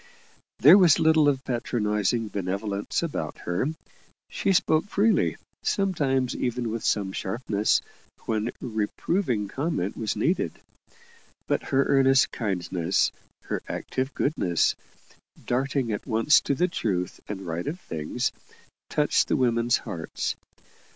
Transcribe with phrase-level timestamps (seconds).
[0.57, 3.67] There was little of patronizing benevolence about her;
[4.29, 7.81] she spoke freely, sometimes even with some sharpness,
[8.25, 10.53] when reproving comment was needed;
[11.47, 13.11] but her earnest kindness,
[13.43, 14.75] her active goodness,
[15.45, 18.31] darting at once to the truth and right of things,
[18.89, 20.35] touched the women's hearts.